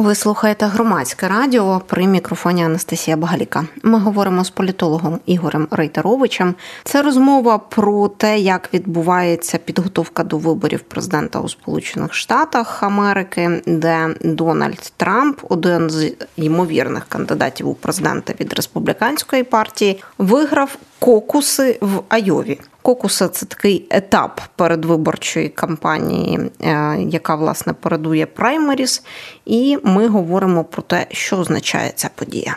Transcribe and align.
Ви 0.00 0.14
слухаєте 0.14 0.66
громадське 0.66 1.28
радіо 1.28 1.82
при 1.86 2.06
мікрофоні 2.06 2.64
Анастасія 2.64 3.16
Багаліка. 3.16 3.64
Ми 3.82 3.98
говоримо 3.98 4.44
з 4.44 4.50
політологом 4.50 5.20
Ігорем 5.26 5.68
Рейтеровичем. 5.70 6.54
Це 6.84 7.02
розмова 7.02 7.58
про 7.58 8.08
те, 8.08 8.38
як 8.38 8.74
відбувається 8.74 9.58
підготовка 9.58 10.24
до 10.24 10.38
виборів 10.38 10.80
президента 10.80 11.40
у 11.40 11.48
Сполучених 11.48 12.14
Штатах 12.14 12.82
Америки, 12.82 13.62
де 13.66 14.14
Дональд 14.20 14.92
Трамп, 14.96 15.40
один 15.48 15.90
з 15.90 16.12
ймовірних 16.36 17.04
кандидатів 17.08 17.68
у 17.68 17.74
президента 17.74 18.34
від 18.40 18.52
республіканської 18.52 19.42
партії, 19.42 20.02
виграв 20.18 20.76
кокуси 21.00 21.78
в 21.80 22.02
Айові. 22.08 22.60
Кокуси 22.82 23.28
це 23.28 23.46
такий 23.46 23.86
етап 23.90 24.40
передвиборчої 24.56 25.48
кампанії, 25.48 26.40
е, 26.60 26.96
яка 27.08 27.34
власне 27.34 27.72
передує 27.72 28.26
праймеріс, 28.26 29.02
і 29.44 29.78
ми 29.82 30.08
говоримо 30.08 30.64
про 30.64 30.82
те, 30.82 31.06
що 31.10 31.38
означає 31.38 31.92
ця 31.94 32.10
подія. 32.14 32.56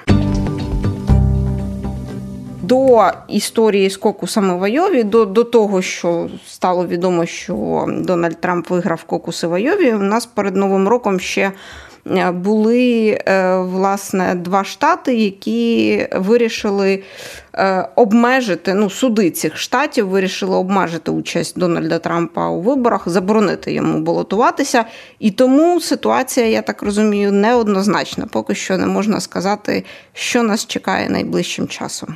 До 2.62 3.12
історії 3.28 3.90
з 3.90 3.98
кокусами 3.98 4.58
в 4.58 4.64
Айові, 4.64 5.04
до 5.04 5.26
до 5.26 5.44
того, 5.44 5.82
що 5.82 6.30
стало 6.48 6.88
відомо, 6.88 7.26
що 7.26 7.86
Дональд 7.90 8.42
Трамп 8.42 8.70
виграв 8.70 9.04
кокуси 9.04 9.48
в 9.48 9.54
Айові, 9.54 9.94
у 9.94 10.00
нас 10.00 10.26
перед 10.26 10.56
Новим 10.56 10.88
роком 10.88 11.20
ще 11.20 11.52
були 12.34 13.20
е, 13.26 13.58
власне 13.58 14.36
два 14.36 14.64
штати, 14.64 15.16
які 15.16 16.08
вирішили 16.16 17.04
е, 17.54 17.88
обмежити 17.96 18.74
ну, 18.74 18.90
суди 18.90 19.32
цих 19.32 19.58
штатів, 19.58 20.08
вирішили 20.08 20.56
обмежити 20.56 21.12
участь 21.12 21.60
Дональда 21.60 22.00
Трампа 22.00 22.50
у 22.50 22.62
виборах, 22.62 23.10
заборонити 23.10 23.74
йому 23.74 24.00
балотуватися. 24.00 24.86
І 25.20 25.32
тому 25.32 25.82
ситуація, 25.82 26.48
я 26.48 26.62
так 26.62 26.82
розумію, 26.82 27.32
неоднозначна. 27.32 28.28
Поки 28.32 28.56
що 28.56 28.78
не 28.78 28.86
можна 28.86 29.20
сказати, 29.20 29.84
що 30.14 30.44
нас 30.44 30.66
чекає 30.66 31.10
найближчим 31.10 31.68
часом. 31.68 32.16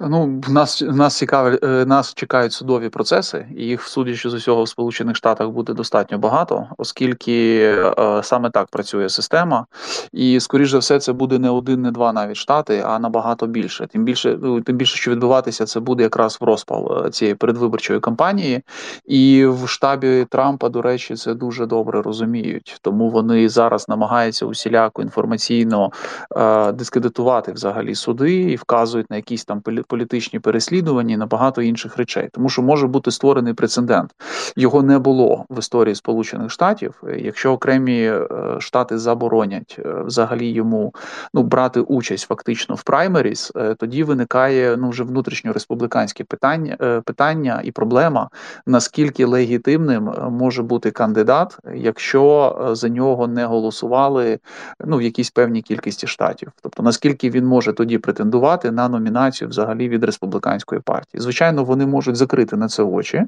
Ну, 0.00 0.42
нас 0.48 0.82
нас 0.82 1.16
цікаві, 1.16 1.58
е, 1.62 1.84
нас 1.86 2.14
чекають 2.14 2.52
судові 2.52 2.88
процеси, 2.88 3.46
і 3.56 3.64
їх, 3.64 3.82
судячи 3.82 4.30
з 4.30 4.34
усього, 4.34 4.62
в 4.62 4.68
Сполучених 4.68 5.16
Штатах 5.16 5.48
буде 5.48 5.72
достатньо 5.72 6.18
багато, 6.18 6.66
оскільки 6.78 7.58
е, 7.98 8.20
саме 8.22 8.50
так 8.50 8.66
працює 8.66 9.08
система, 9.08 9.66
і 10.12 10.40
скоріш 10.40 10.70
за 10.70 10.78
все, 10.78 11.00
це 11.00 11.12
буде 11.12 11.38
не 11.38 11.50
один, 11.50 11.82
не 11.82 11.90
два 11.90 12.12
навіть 12.12 12.36
штати, 12.36 12.82
а 12.86 12.98
набагато 12.98 13.46
більше. 13.46 13.86
Тим 13.86 14.04
більше, 14.04 14.38
ну, 14.42 14.60
тим 14.60 14.76
більше, 14.76 14.96
що 14.96 15.10
відбуватися, 15.10 15.66
це 15.66 15.80
буде 15.80 16.02
якраз 16.02 16.38
в 16.40 16.44
розпал 16.44 17.06
е, 17.06 17.10
цієї 17.10 17.34
передвиборчої 17.34 18.00
кампанії, 18.00 18.62
і 19.06 19.46
в 19.46 19.68
штабі 19.68 20.26
Трампа, 20.30 20.68
до 20.68 20.82
речі, 20.82 21.16
це 21.16 21.34
дуже 21.34 21.66
добре 21.66 22.02
розуміють. 22.02 22.78
Тому 22.82 23.10
вони 23.10 23.48
зараз 23.48 23.88
намагаються 23.88 24.46
усіляко 24.46 25.02
інформаційно 25.02 25.90
е, 26.36 26.72
дискредитувати 26.72 27.52
взагалі 27.52 27.94
суди 27.94 28.34
і 28.34 28.56
вказують 28.56 29.10
на 29.10 29.16
якісь 29.16 29.44
там 29.44 29.60
політичні 29.86 30.38
переслідування 30.38 31.14
і 31.14 31.18
на 31.18 31.26
багато 31.26 31.62
інших 31.62 31.96
речей, 31.96 32.28
тому 32.32 32.48
що 32.48 32.62
може 32.62 32.86
бути 32.86 33.10
створений 33.10 33.54
прецедент. 33.54 34.14
Його 34.56 34.82
не 34.82 34.98
було 34.98 35.44
в 35.50 35.58
історії 35.58 35.94
Сполучених 35.94 36.50
Штатів. 36.50 37.02
Якщо 37.18 37.52
окремі 37.52 38.02
е, 38.02 38.28
штати 38.58 38.98
заборонять 38.98 39.76
е, 39.78 40.02
взагалі 40.02 40.50
йому 40.50 40.94
ну 41.34 41.42
брати 41.42 41.80
участь 41.80 42.26
фактично 42.26 42.74
в 42.74 42.82
праймеріс, 42.82 43.52
е, 43.56 43.74
тоді 43.74 44.04
виникає 44.04 44.76
ну 44.76 44.90
вже 44.90 45.02
внутрішньореспубліканське 45.02 46.24
питання 46.24 46.76
питання 47.04 47.60
і 47.64 47.72
проблема, 47.72 48.28
наскільки 48.66 49.24
легітимним 49.24 50.10
може 50.30 50.62
бути 50.62 50.90
кандидат, 50.90 51.58
якщо 51.74 52.58
за 52.72 52.88
нього 52.88 53.26
не 53.26 53.44
голосували 53.44 54.38
ну 54.84 54.96
в 54.96 55.02
якійсь 55.02 55.30
певній 55.30 55.62
кількості 55.62 56.06
штатів, 56.06 56.52
тобто 56.62 56.82
наскільки 56.82 57.30
він 57.30 57.46
може 57.46 57.72
тоді 57.72 57.98
претендувати 57.98 58.70
на 58.70 58.88
номінацію 58.88 59.48
взагалі 59.48 59.75
взагалі 59.76 59.88
від 59.88 60.04
республіканської 60.04 60.80
партії. 60.80 61.20
Звичайно, 61.20 61.64
вони 61.64 61.86
можуть 61.86 62.16
закрити 62.16 62.56
на 62.56 62.68
це 62.68 62.82
очі, 62.82 63.24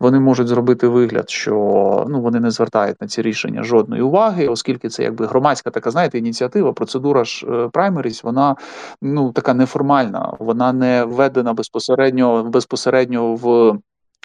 вони 0.00 0.20
можуть 0.20 0.48
зробити 0.48 0.88
вигляд, 0.88 1.30
що 1.30 2.06
ну 2.08 2.20
вони 2.20 2.40
не 2.40 2.50
звертають 2.50 3.00
на 3.00 3.08
ці 3.08 3.22
рішення 3.22 3.62
жодної 3.62 4.02
уваги, 4.02 4.48
оскільки 4.48 4.88
це 4.88 5.02
якби 5.02 5.26
громадська 5.26 5.70
така, 5.70 5.90
знаєте, 5.90 6.18
ініціатива. 6.18 6.72
Процедура 6.72 7.24
ж 7.24 7.46
е, 7.46 7.68
праймеріс, 7.72 8.24
вона 8.24 8.56
ну 9.02 9.32
така 9.32 9.54
неформальна, 9.54 10.32
вона 10.38 10.72
не 10.72 11.04
введена 11.04 11.52
безпосередньо 11.52 12.44
безпосередньо 12.44 13.34
в. 13.34 13.78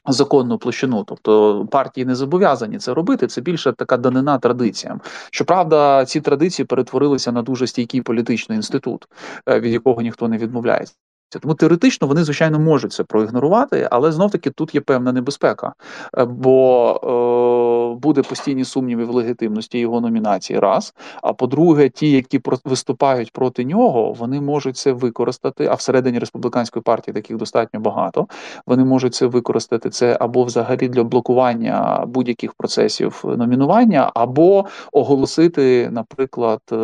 Законну 0.09 0.57
площину, 0.57 1.03
тобто 1.03 1.65
партії 1.71 2.05
не 2.05 2.15
зобов'язані 2.15 2.77
це 2.77 2.93
робити. 2.93 3.27
Це 3.27 3.41
більше 3.41 3.73
така 3.73 3.97
данина 3.97 4.39
традиціям. 4.39 5.01
Щоправда, 5.31 6.05
ці 6.05 6.21
традиції 6.21 6.65
перетворилися 6.65 7.31
на 7.31 7.41
дуже 7.41 7.67
стійкий 7.67 8.01
політичний 8.01 8.55
інститут, 8.55 9.07
е, 9.49 9.59
від 9.59 9.73
якого 9.73 10.01
ніхто 10.01 10.27
не 10.27 10.37
відмовляється. 10.37 10.95
Тому 11.29 11.53
теоретично 11.53 12.07
вони, 12.07 12.23
звичайно, 12.23 12.59
можуть 12.59 12.93
це 12.93 13.03
проігнорувати, 13.03 13.87
але 13.91 14.11
знов 14.11 14.31
таки 14.31 14.49
тут 14.49 14.75
є 14.75 14.81
певна 14.81 15.11
небезпека, 15.11 15.73
е, 16.17 16.25
бо 16.25 17.93
е, 17.93 17.99
буде 18.01 18.21
постійні 18.21 18.65
сумніви 18.65 19.05
в 19.05 19.09
легітимності 19.09 19.79
його 19.79 20.01
номінації. 20.01 20.59
Раз. 20.59 20.93
А 21.21 21.33
по-друге, 21.33 21.89
ті, 21.89 22.11
які 22.11 22.41
виступають 22.65 23.31
проти 23.31 23.65
нього, 23.65 24.13
вони 24.13 24.41
можуть 24.41 24.77
це 24.77 24.91
використати. 24.91 25.67
А 25.67 25.73
всередині 25.73 26.19
республіканської 26.19 26.83
партії 26.83 27.13
таких 27.13 27.37
достатньо 27.37 27.79
багато. 27.79 28.27
Вони 28.65 28.85
можуть 28.85 29.15
це 29.15 29.25
використати 29.25 29.89
це 29.89 30.17
або 30.19 30.43
взагалі 30.43 30.87
для 30.87 31.03
блокування 31.03 32.05
будь-яких 32.07 32.53
процесів 32.53 33.23
номінування, 33.37 34.11
або 34.15 34.65
оголосити, 34.91 35.89
наприклад, 35.91 36.61
е, 36.71 36.75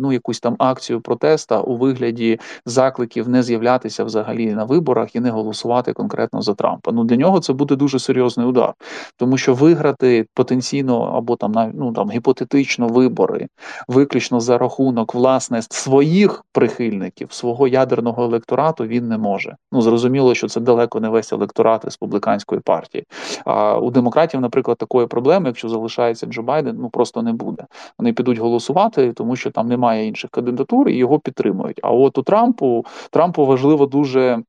ну 0.00 0.12
якусь 0.12 0.40
там 0.40 0.56
акцію 0.58 1.00
протеста 1.00 1.60
у 1.60 1.76
вигляді 1.76 2.40
закликів 2.66 3.28
не 3.28 3.43
з'являтися 3.44 4.04
взагалі 4.04 4.54
на 4.54 4.64
виборах 4.64 5.16
і 5.16 5.20
не 5.20 5.30
голосувати 5.30 5.92
конкретно 5.92 6.42
за 6.42 6.54
Трампа. 6.54 6.92
Ну 6.92 7.04
для 7.04 7.16
нього 7.16 7.40
це 7.40 7.52
буде 7.52 7.76
дуже 7.76 7.98
серйозний 7.98 8.46
удар, 8.46 8.74
тому 9.16 9.36
що 9.36 9.54
виграти 9.54 10.26
потенційно 10.34 11.00
або 11.02 11.36
там 11.36 11.72
ну 11.74 11.92
там 11.92 12.10
гіпотетично 12.10 12.88
вибори, 12.88 13.48
виключно 13.88 14.40
за 14.40 14.58
рахунок 14.58 15.14
власне 15.14 15.62
своїх 15.62 16.44
прихильників, 16.52 17.32
свого 17.32 17.68
ядерного 17.68 18.24
електорату 18.24 18.84
він 18.84 19.08
не 19.08 19.18
може. 19.18 19.56
Ну 19.72 19.82
зрозуміло, 19.82 20.34
що 20.34 20.48
це 20.48 20.60
далеко 20.60 21.00
не 21.00 21.08
весь 21.08 21.32
електорат 21.32 21.84
республіканської 21.84 22.60
партії. 22.60 23.04
А 23.44 23.78
у 23.78 23.90
демократів, 23.90 24.40
наприклад, 24.40 24.78
такої 24.78 25.06
проблеми, 25.06 25.46
якщо 25.46 25.68
залишається 25.68 26.26
Джо 26.26 26.42
Байден, 26.42 26.76
ну 26.80 26.90
просто 26.90 27.22
не 27.22 27.32
буде. 27.32 27.64
Вони 27.98 28.12
підуть 28.12 28.38
голосувати, 28.38 29.12
тому 29.12 29.36
що 29.36 29.50
там 29.50 29.68
немає 29.68 30.06
інших 30.06 30.30
кандидатур 30.30 30.88
і 30.88 30.96
його 30.96 31.18
підтримують. 31.18 31.80
А 31.82 31.90
от 31.90 32.18
у 32.18 32.22
Трампу 32.22 32.84
Трамп 33.10 33.33
важливо 33.36 33.86
дуже 33.86 34.42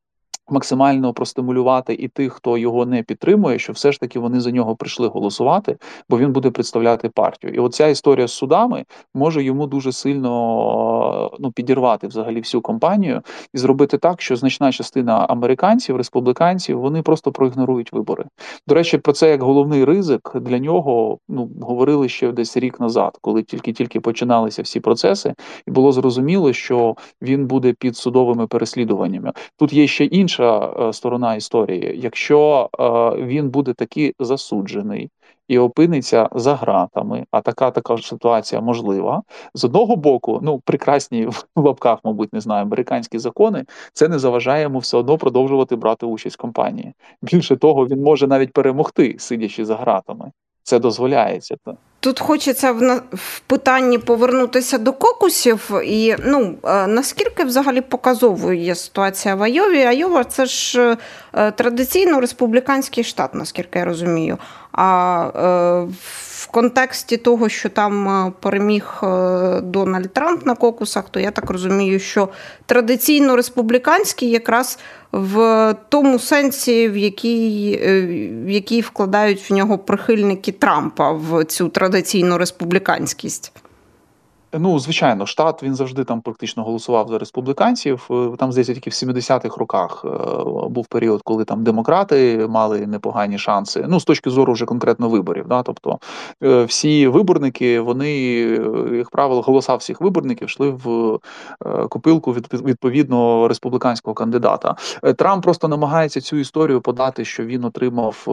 максимально 0.50 1.14
простимулювати 1.14 1.94
і 1.94 2.08
тих, 2.08 2.34
хто 2.34 2.58
його 2.58 2.86
не 2.86 3.04
підтримує, 3.04 3.60
що 3.60 3.74
все 3.74 3.92
ж 3.92 4.00
таки 4.00 4.20
вони 4.20 4.40
за 4.40 4.52
нього 4.52 4.76
прийшли 4.76 5.08
голосувати, 5.08 5.78
бо 6.10 6.18
він 6.18 6.32
буде 6.32 6.52
представляти 6.52 7.10
партію. 7.10 7.54
І 7.54 7.60
оця 7.60 7.88
історія 7.88 8.28
з 8.28 8.34
судами 8.34 8.86
може 9.14 9.44
йому 9.44 9.68
дуже 9.68 9.92
сильно 9.92 11.32
ну 11.40 11.52
підірвати 11.52 12.08
взагалі 12.08 12.40
всю 12.40 12.62
компанію 12.62 13.22
і 13.54 13.58
зробити 13.58 13.98
так, 13.98 14.22
що 14.22 14.36
значна 14.36 14.72
частина 14.72 15.26
американців, 15.30 15.98
республіканців, 15.98 16.80
вони 16.80 17.02
просто 17.02 17.32
проігнорують 17.32 17.94
вибори. 17.94 18.26
До 18.68 18.76
речі, 18.76 18.98
про 18.98 19.14
це 19.14 19.30
як 19.30 19.42
головний 19.42 19.86
ризик 19.86 20.32
для 20.36 20.60
нього 20.60 21.18
ну 21.30 21.50
говорили 21.62 22.10
ще 22.10 22.32
десь 22.32 22.58
рік 22.58 22.80
назад, 22.80 23.18
коли 23.22 23.44
тільки-тільки 23.44 24.00
починалися 24.00 24.62
всі 24.62 24.80
процеси, 24.80 25.34
і 25.68 25.72
було 25.72 25.92
зрозуміло, 25.92 26.54
що 26.54 26.96
він 27.22 27.48
буде 27.48 27.74
під 27.74 27.98
судовими 27.98 28.48
переслідуваннями. 28.48 29.32
Тут 29.58 29.74
є 29.74 29.88
ще 29.88 30.06
інше 30.06 30.35
інша 30.36 30.74
е, 30.80 30.94
сторона 30.94 31.36
історії. 31.36 32.00
Якщо 32.04 32.70
е, 32.80 33.24
він 33.26 33.50
буде 33.50 33.74
таки 33.74 34.14
засуджений 34.20 35.10
і 35.48 35.60
опиниться 35.60 36.30
за 36.36 36.56
гратами, 36.56 37.26
а 37.32 37.42
така 37.42 37.72
така 37.72 37.98
ситуація 37.98 38.62
можлива, 38.62 39.24
з 39.54 39.64
одного 39.64 39.96
боку, 39.96 40.40
ну 40.44 40.60
прекрасні 40.66 41.26
в 41.26 41.46
лапках, 41.56 42.00
мабуть, 42.04 42.34
не 42.34 42.42
знаю, 42.42 42.62
американські 42.62 43.20
закони, 43.20 43.66
це 43.94 44.08
не 44.08 44.20
заважає 44.20 44.64
йому 44.64 44.80
все 44.80 44.98
одно 44.98 45.18
продовжувати 45.18 45.76
брати 45.76 46.06
участь 46.06 46.36
в 46.36 46.42
компанії. 46.42 46.94
Більше 47.22 47.56
того, 47.56 47.88
він 47.88 48.04
може 48.04 48.28
навіть 48.28 48.54
перемогти, 48.54 49.16
сидячи 49.20 49.66
за 49.66 49.76
гратами. 49.76 50.32
Це 50.66 50.80
дозволяється. 50.80 51.56
Тут 52.00 52.20
хочеться 52.20 52.72
в 52.72 53.02
в 53.14 53.40
питанні 53.40 53.98
повернутися 53.98 54.78
до 54.78 54.94
кокусів, 54.94 55.72
і 55.86 56.16
ну 56.26 56.56
е, 56.64 56.88
наскільки 56.88 57.44
взагалі 57.44 57.82
показовою 57.82 58.60
є 58.60 58.76
ситуація 58.76 59.36
в 59.36 59.44
Айові? 59.44 59.84
Айова 59.84 60.24
це 60.24 60.46
ж 60.46 60.98
е, 61.34 61.52
традиційно 61.52 62.20
республіканський 62.20 63.04
штат, 63.04 63.36
наскільки 63.36 63.80
я 63.80 63.86
розумію. 63.86 64.38
А 64.72 65.88
е, 65.90 65.94
в 66.46 66.48
контексті 66.48 67.18
того, 67.18 67.50
що 67.50 67.70
там 67.70 68.34
переміг 68.40 69.00
Дональд 69.64 70.14
Трамп 70.14 70.46
на 70.46 70.56
кокусах, 70.56 71.10
то 71.10 71.20
я 71.20 71.32
так 71.32 71.50
розумію, 71.50 72.00
що 72.00 72.30
традиційно 72.66 73.36
республіканський 73.36 74.30
якраз 74.30 74.80
в 75.12 75.76
тому 75.90 76.20
сенсі, 76.20 76.90
в 76.90 76.98
який, 76.98 77.78
в 78.46 78.50
який 78.50 78.82
вкладають 78.82 79.50
в 79.50 79.54
нього 79.54 79.78
прихильники 79.78 80.52
Трампа 80.52 81.12
в 81.12 81.46
цю 81.46 81.70
традиційну 81.70 82.38
республіканськість. 82.38 83.52
Ну, 84.54 84.80
звичайно, 84.80 85.26
штат 85.26 85.64
він 85.64 85.76
завжди 85.76 86.04
там 86.04 86.22
практично 86.22 86.64
голосував 86.64 87.08
за 87.08 87.18
республіканців. 87.18 88.08
Е, 88.12 88.38
там 88.38 88.52
здається, 88.52 88.74
тільки 88.74 88.90
в 88.90 88.94
70-х 88.94 89.58
роках 89.58 90.06
е, 90.06 90.10
був 90.70 90.88
період, 90.88 91.22
коли 91.24 91.46
там 91.46 91.64
демократи 91.64 92.48
мали 92.50 92.88
непогані 92.88 93.38
шанси. 93.38 93.86
Ну 93.88 94.00
з 94.00 94.04
точки 94.04 94.30
зору 94.30 94.54
вже 94.54 94.66
конкретно 94.66 95.10
виборів. 95.10 95.48
Да? 95.48 95.64
Тобто 95.64 96.00
е, 96.44 96.64
всі 96.64 97.08
виборники, 97.08 97.80
вони, 97.80 98.12
як 98.92 99.10
правило, 99.10 99.42
голоса 99.42 99.76
всіх 99.76 100.02
виборників 100.02 100.48
йшли 100.48 100.70
в 100.70 101.20
копилку 101.90 102.34
від 102.34 102.54
відповідно 102.54 103.48
республіканського 103.48 104.14
кандидата. 104.14 104.76
Трамп 105.18 105.44
просто 105.44 105.68
намагається 105.68 106.22
цю 106.22 106.38
історію 106.38 106.82
подати, 106.82 107.26
що 107.26 107.46
він 107.46 107.66
отримав 107.66 108.24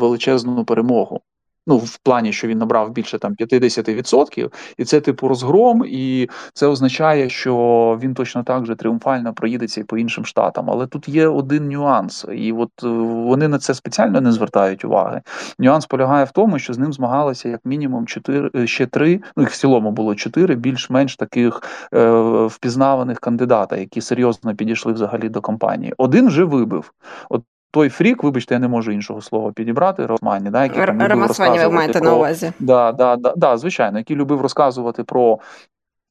величезну 0.00 0.64
перемогу. 0.64 1.20
Ну, 1.68 1.78
в 1.78 1.98
плані, 1.98 2.32
що 2.32 2.48
він 2.48 2.58
набрав 2.58 2.90
більше 2.90 3.18
там 3.18 3.34
50%, 3.34 4.50
і 4.78 4.84
це 4.84 5.00
типу 5.00 5.28
розгром, 5.28 5.84
і 5.86 6.28
це 6.52 6.66
означає, 6.66 7.28
що 7.28 7.98
він 8.02 8.14
точно 8.14 8.42
так 8.42 8.66
же 8.66 8.76
тріумфально 8.76 9.34
проїдеться 9.34 9.80
і 9.80 9.84
по 9.84 9.98
іншим 9.98 10.24
штатам. 10.24 10.70
Але 10.70 10.86
тут 10.86 11.08
є 11.08 11.28
один 11.28 11.68
нюанс, 11.68 12.26
і 12.34 12.52
от 12.52 12.70
е, 12.84 12.88
вони 12.88 13.48
на 13.48 13.58
це 13.58 13.74
спеціально 13.74 14.20
не 14.20 14.32
звертають 14.32 14.84
уваги. 14.84 15.20
Нюанс 15.58 15.86
полягає 15.86 16.24
в 16.24 16.30
тому, 16.30 16.58
що 16.58 16.72
з 16.72 16.78
ним 16.78 16.92
змагалися 16.92 17.48
як 17.48 17.60
мінімум 17.64 18.06
4, 18.06 18.50
е, 18.54 18.66
ще 18.66 18.86
три, 18.86 19.20
ну 19.36 19.42
їх 19.42 19.50
в 19.50 19.56
цілому 19.56 19.90
було 19.90 20.14
чотири, 20.14 20.54
більш-менш 20.54 21.16
таких 21.16 21.62
е, 21.94 22.10
впізнаваних 22.46 23.20
кандидата, 23.20 23.76
які 23.76 24.00
серйозно 24.00 24.54
підійшли 24.54 24.92
взагалі 24.92 25.28
до 25.28 25.40
кампанії. 25.40 25.94
Один 25.96 26.28
вже 26.28 26.44
вибив. 26.44 26.92
От 27.28 27.42
той 27.70 27.88
фрік, 27.88 28.24
вибачте, 28.24 28.54
я 28.54 28.58
не 28.58 28.68
можу 28.68 28.92
іншого 28.92 29.20
слова 29.20 29.52
підібрати. 29.52 30.06
Романі, 30.06 30.50
да, 30.50 30.62
який 30.62 30.86
там 30.86 31.02
любив 31.02 31.26
розказувати 31.26 31.66
ви 31.66 31.74
маєте 31.74 31.98
про... 31.98 32.08
на 32.08 32.16
увазі. 32.16 32.52
Да, 32.60 32.92
да, 32.92 33.16
да, 33.16 33.34
да, 33.36 33.56
звичайно, 33.56 33.98
який 33.98 34.16
любив 34.16 34.40
розказувати 34.40 35.04
про. 35.04 35.38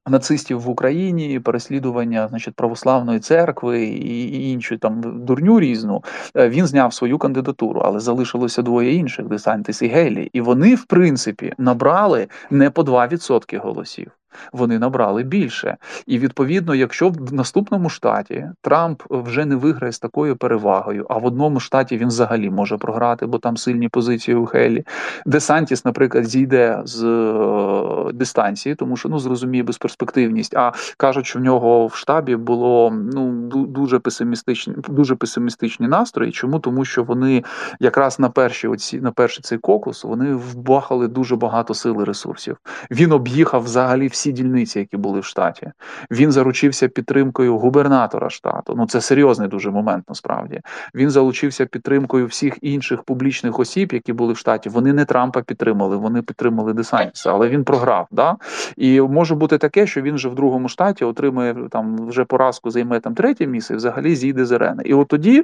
Нацистів 0.10 0.60
в 0.62 0.70
Україні, 0.70 1.40
переслідування, 1.40 2.28
значить, 2.28 2.56
православної 2.56 3.20
церкви 3.20 3.84
і 3.84 4.52
інші 4.52 4.78
там 4.78 5.26
дурню 5.26 5.60
різну. 5.60 6.04
Е, 6.38 6.50
він 6.50 6.68
зняв 6.68 6.94
свою 6.94 7.18
кандидатуру, 7.18 7.82
але 7.86 8.00
залишилося 8.00 8.62
двоє 8.62 8.94
інших 8.94 9.28
Десантис 9.28 9.82
і 9.82 9.88
Гелі. 9.88 10.30
І 10.34 10.42
вони, 10.42 10.76
в 10.76 10.86
принципі, 10.86 11.54
набрали 11.58 12.28
не 12.50 12.70
по 12.70 12.82
2% 12.82 13.60
голосів 13.60 14.12
вони 14.54 14.80
набрали 14.80 15.24
більше. 15.24 15.78
І 16.06 16.20
відповідно, 16.20 16.76
якщо 16.76 17.10
в 17.10 17.34
наступному 17.34 17.90
штаті 17.90 18.50
Трамп 18.62 19.04
вже 19.10 19.46
не 19.46 19.56
виграє 19.56 19.92
з 19.92 20.00
такою 20.00 20.36
перевагою, 20.36 21.06
а 21.10 21.18
в 21.18 21.26
одному 21.26 21.60
штаті 21.60 21.98
він 21.98 22.08
взагалі 22.08 22.50
може 22.50 22.78
програти, 22.78 23.26
бо 23.26 23.38
там 23.38 23.58
сильні 23.58 23.90
позиції 23.90 24.38
у 24.38 24.46
Хелі. 24.46 24.86
Десантіс, 25.26 25.86
наприклад, 25.86 26.26
зійде 26.26 26.82
з 26.86 27.04
е, 27.04 28.14
дистанції, 28.14 28.76
тому 28.76 28.98
що 28.98 29.10
ну 29.10 29.20
зрозуміє 29.20 29.64
безперспективність. 29.64 30.56
А 30.56 30.72
кажуть, 30.98 31.26
що 31.26 31.40
в 31.40 31.42
нього 31.42 31.88
в 31.88 31.96
штабі 31.96 32.36
було 32.36 32.94
ну 33.14 33.32
дуже 33.52 34.00
песимістичні, 34.00 34.74
дуже 34.90 35.16
песимістичні 35.16 35.88
настрої. 35.88 36.32
Чому 36.32 36.60
тому, 36.60 36.86
що 36.86 37.04
вони 37.04 37.44
якраз 37.80 38.20
на 38.20 38.30
перші 38.30 38.68
оці 38.68 39.02
на 39.02 39.12
перший 39.12 39.44
цей 39.44 39.58
кокус 39.58 40.04
вони 40.04 40.34
вбахали 40.34 41.08
дуже 41.08 41.36
багато 41.36 41.74
сил 41.74 42.02
і 42.02 42.04
ресурсів. 42.04 42.58
Він 42.92 43.12
об'їхав 43.12 43.64
взагалі 43.64 44.08
всі 44.08 44.17
дільниці, 44.26 44.80
які 44.80 44.98
були 44.98 45.20
в 45.20 45.26
штаті. 45.26 45.72
Він 46.12 46.32
заручився 46.32 46.88
підтримкою 46.88 47.58
губернатора 47.58 48.30
штату. 48.30 48.74
Ну 48.78 48.88
це 48.88 49.02
серйозний 49.02 49.48
дуже 49.48 49.72
момент. 49.72 50.04
Насправді 50.10 50.62
він 50.96 51.10
залучився 51.10 51.66
підтримкою 51.66 52.26
всіх 52.26 52.58
інших 52.62 53.04
публічних 53.04 53.60
осіб, 53.60 53.94
які 53.94 54.14
були 54.14 54.34
в 54.34 54.38
штаті. 54.38 54.70
Вони 54.70 54.94
не 54.94 55.06
Трампа 55.06 55.42
підтримали, 55.42 55.98
вони 55.98 56.22
підтримали 56.22 56.74
Десантіса, 56.74 57.32
але 57.32 57.50
він 57.50 57.64
програв. 57.64 58.08
Да? 58.12 58.36
І 58.78 59.02
може 59.02 59.36
бути 59.36 59.58
таке, 59.58 59.88
що 59.88 60.02
він 60.02 60.16
вже 60.16 60.30
в 60.30 60.36
другому 60.36 60.70
штаті 60.70 61.06
отримує 61.06 61.56
там 61.72 62.08
вже 62.08 62.26
поразку, 62.26 62.72
займе 62.72 63.00
там 63.00 63.16
третє 63.16 63.48
місце, 63.48 63.74
і 63.74 63.78
взагалі 63.78 64.16
зійде 64.16 64.46
з 64.46 64.52
арени. 64.52 64.84
І 64.86 64.94
от 64.94 65.08
тоді 65.08 65.40
е, 65.40 65.44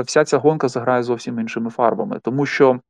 вся 0.00 0.24
ця 0.24 0.38
гонка 0.38 0.68
заграє 0.68 1.02
зовсім 1.02 1.40
іншими 1.40 1.70
фарбами, 1.70 2.18
тому 2.22 2.46
що. 2.46 2.80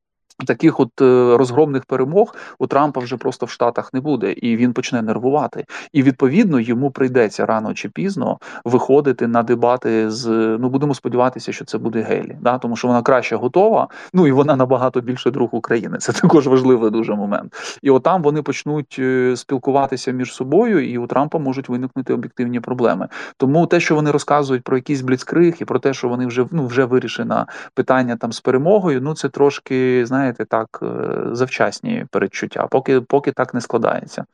Таких 0.47 0.79
от 0.79 1.01
е, 1.01 1.37
розгромних 1.37 1.85
перемог 1.85 2.35
у 2.59 2.67
Трампа 2.67 3.01
вже 3.01 3.17
просто 3.17 3.45
в 3.45 3.49
Штатах 3.49 3.93
не 3.93 4.01
буде, 4.01 4.31
і 4.31 4.57
він 4.57 4.73
почне 4.73 5.01
нервувати. 5.01 5.65
І 5.93 6.03
відповідно 6.03 6.59
йому 6.59 6.91
прийдеться 6.91 7.45
рано 7.45 7.73
чи 7.73 7.89
пізно 7.89 8.37
виходити 8.65 9.27
на 9.27 9.43
дебати 9.43 10.11
з 10.11 10.27
ну 10.59 10.69
будемо 10.69 10.93
сподіватися, 10.93 11.51
що 11.51 11.65
це 11.65 11.77
буде 11.77 12.01
Гелі, 12.01 12.37
да 12.41 12.57
тому 12.57 12.75
що 12.75 12.87
вона 12.87 13.01
краще 13.01 13.35
готова. 13.35 13.87
Ну 14.13 14.27
і 14.27 14.31
вона 14.31 14.55
набагато 14.55 15.01
більше 15.01 15.31
друг 15.31 15.49
України. 15.51 15.97
Це 15.97 16.13
також 16.13 16.47
важливий 16.47 16.91
дуже 16.91 17.15
момент. 17.15 17.79
І 17.81 17.89
отам 17.89 18.21
вони 18.21 18.41
почнуть 18.41 18.95
е, 18.99 19.35
спілкуватися 19.35 20.11
між 20.11 20.33
собою, 20.33 20.91
і 20.91 20.97
у 20.97 21.07
Трампа 21.07 21.39
можуть 21.39 21.69
виникнути 21.69 22.13
об'єктивні 22.13 22.59
проблеми. 22.59 23.07
Тому 23.37 23.67
те, 23.67 23.79
що 23.79 23.95
вони 23.95 24.11
розказують 24.11 24.63
про 24.63 24.77
якісь 24.77 25.01
бліцкриг 25.01 25.55
і 25.59 25.65
про 25.65 25.79
те, 25.79 25.93
що 25.93 26.09
вони 26.09 26.25
вже 26.25 26.45
ну 26.51 26.67
вже 26.67 26.85
вирішено 26.85 27.45
питання 27.73 28.15
там 28.15 28.31
з 28.31 28.41
перемогою. 28.41 29.01
Ну 29.01 29.13
це 29.13 29.29
трошки 29.29 30.05
знаєте, 30.05 30.24
знаєте, 30.25 30.45
так 30.45 30.79
е, 30.83 31.35
завчасні 31.35 32.05
передчуття, 32.11 32.67
поки 32.71 33.01
поки 33.01 33.31
так 33.31 33.53
не 33.53 33.61
складається. 33.61 34.25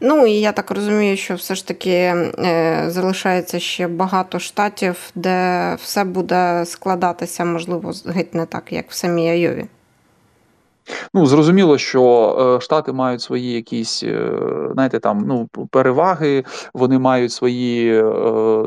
Ну 0.00 0.26
і 0.26 0.32
я 0.32 0.52
так 0.52 0.70
розумію, 0.70 1.16
що 1.16 1.34
все 1.34 1.54
ж 1.54 1.68
таки 1.68 1.90
е, 1.90 2.84
залишається 2.88 3.58
ще 3.58 3.88
багато 3.88 4.38
штатів, 4.38 5.10
де 5.14 5.74
все 5.82 6.04
буде 6.04 6.64
складатися, 6.66 7.44
можливо, 7.44 7.92
геть 8.06 8.34
не 8.34 8.46
так, 8.46 8.72
як 8.72 8.90
в 8.90 8.94
самій 8.94 9.30
Айові. 9.30 9.66
Ну, 11.14 11.26
зрозуміло, 11.26 11.78
що 11.78 12.56
е, 12.58 12.60
штати 12.60 12.92
мають 12.92 13.20
свої 13.20 13.52
якісь, 13.52 14.02
е, 14.02 14.30
знаєте, 14.72 14.98
там 14.98 15.24
ну 15.26 15.48
переваги, 15.70 16.44
вони 16.74 16.98
мають 16.98 17.32
свої, 17.32 17.98
е, 17.98 18.02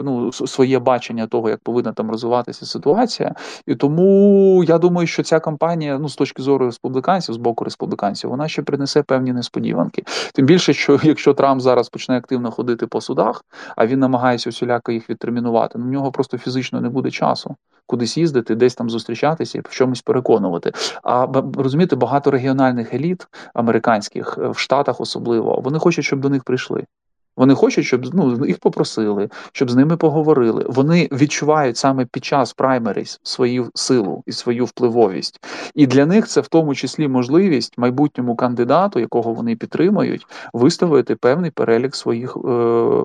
ну 0.04 0.32
своє 0.32 0.80
бачення 0.80 1.28
того, 1.28 1.50
як 1.50 1.60
повинна 1.60 1.94
там 1.94 2.12
розвиватися 2.12 2.66
ситуація. 2.66 3.36
І 3.66 3.76
тому 3.76 4.64
я 4.64 4.78
думаю, 4.78 5.08
що 5.08 5.24
ця 5.24 5.40
кампанія, 5.40 6.00
ну 6.00 6.10
з 6.10 6.16
точки 6.16 6.42
зору 6.42 6.66
республіканців, 6.66 7.36
з 7.36 7.38
боку 7.38 7.64
республіканців, 7.64 8.30
вона 8.30 8.48
ще 8.48 8.62
принесе 8.62 9.04
певні 9.04 9.34
несподіванки. 9.34 10.04
Тим 10.34 10.46
більше, 10.46 10.74
що 10.74 11.00
якщо 11.04 11.34
Трамп 11.34 11.62
зараз 11.62 11.90
почне 11.90 12.18
активно 12.18 12.52
ходити 12.52 12.88
по 12.88 13.02
судах, 13.02 13.46
а 13.76 13.86
він 13.86 14.00
намагається 14.00 14.50
усіляко 14.50 14.92
їх 14.92 15.10
відтермінувати, 15.10 15.80
ну 15.80 15.86
в 15.86 15.90
нього 15.90 16.12
просто 16.12 16.38
фізично 16.38 16.82
не 16.82 16.90
буде 16.90 17.12
часу 17.12 17.56
кудись 17.90 18.18
їздити, 18.18 18.56
десь 18.56 18.76
там 18.76 18.90
зустрічатися 18.90 19.58
і 19.58 19.62
в 19.62 19.70
чомусь 19.70 20.02
переконувати. 20.02 20.72
А 21.04 21.28
розумієте, 21.58 21.96
багато 21.96 22.32
регіональних 22.32 22.94
еліт 22.94 23.28
американських 23.54 24.38
в 24.38 24.58
Штатах 24.58 25.02
особливо 25.02 25.62
вони 25.64 25.80
хочуть, 25.80 26.06
щоб 26.06 26.20
до 26.20 26.30
них 26.30 26.44
прийшли. 26.44 26.86
Вони 27.40 27.56
хочуть, 27.56 27.86
щоб 27.86 28.06
ну 28.14 28.46
їх 28.46 28.60
попросили, 28.60 29.30
щоб 29.52 29.72
з 29.72 29.76
ними 29.76 29.98
поговорили. 29.98 30.66
Вони 30.68 31.10
відчувають 31.12 31.78
саме 31.78 32.06
під 32.06 32.26
час 32.26 32.54
праймеріс 32.54 33.20
свою 33.24 33.72
силу 33.76 34.24
і 34.26 34.32
свою 34.32 34.66
впливовість. 34.66 35.40
І 35.76 35.88
для 35.88 36.06
них 36.06 36.28
це 36.28 36.42
в 36.42 36.48
тому 36.48 36.76
числі 36.76 37.08
можливість 37.08 37.78
майбутньому 37.78 38.36
кандидату, 38.36 39.00
якого 39.00 39.34
вони 39.34 39.56
підтримують, 39.56 40.28
виставити 40.54 41.16
певний 41.16 41.52
перелік 41.52 41.96
своїх 41.96 42.38
е, 42.38 42.40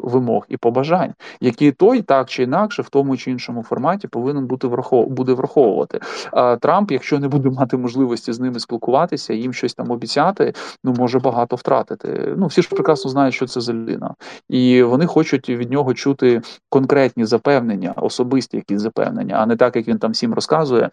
вимог 0.02 0.46
і 0.48 0.56
побажань, 0.56 1.14
які 1.40 1.72
той 1.72 2.02
так 2.02 2.28
чи 2.28 2.42
інакше 2.42 2.82
в 2.82 2.88
тому 2.88 3.16
чи 3.16 3.30
іншому 3.30 3.62
форматі 3.62 4.08
повинен 4.08 4.46
бути 4.46 4.66
врахов... 4.66 5.10
буде 5.10 5.32
враховувати. 5.32 6.00
А 6.32 6.56
Трамп, 6.56 6.90
якщо 6.90 7.18
не 7.18 7.28
буде 7.28 7.50
мати 7.50 7.76
можливості 7.76 8.32
з 8.32 8.40
ними 8.40 8.60
спілкуватися, 8.60 9.34
їм 9.34 9.52
щось 9.52 9.74
там 9.74 9.90
обіцяти, 9.90 10.52
ну 10.84 10.94
може 10.98 11.18
багато 11.18 11.56
втратити. 11.56 12.34
Ну 12.36 12.46
всі 12.46 12.62
ж 12.62 12.68
прекрасно 12.68 13.10
знають, 13.10 13.34
що 13.34 13.46
це 13.46 13.60
за 13.60 13.72
людина 13.72 14.14
і 14.48 14.82
вони 14.82 15.06
хочуть 15.06 15.48
від 15.48 15.70
нього 15.70 15.94
чути 15.94 16.42
конкретні 16.68 17.24
запевнення, 17.24 17.94
особисті 17.96 18.56
якісь 18.56 18.80
запевнення, 18.80 19.36
а 19.38 19.46
не 19.46 19.56
так 19.56 19.76
як 19.76 19.88
він 19.88 19.98
там 19.98 20.12
всім 20.12 20.34
розказує. 20.34 20.90